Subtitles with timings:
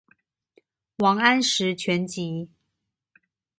[0.97, 2.49] 王安石全集